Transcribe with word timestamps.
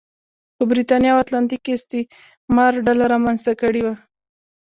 په 0.55 0.63
برېتانیا 0.71 1.11
او 1.13 1.21
اتلانتیک 1.23 1.61
کې 1.65 1.73
استعمار 1.75 2.73
ډله 2.87 3.05
رامنځته 3.13 3.51
کړې 3.61 3.81
وه. 3.85 3.95